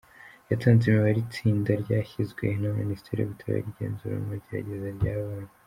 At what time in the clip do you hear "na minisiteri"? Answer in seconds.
2.61-3.17